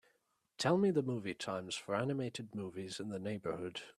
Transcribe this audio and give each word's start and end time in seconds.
Tell 0.57 0.79
me 0.79 0.89
the 0.89 1.03
movie 1.03 1.35
times 1.35 1.75
for 1.75 1.93
animated 1.93 2.55
movies 2.55 2.99
in 2.99 3.09
the 3.09 3.19
neighborhood. 3.19 3.81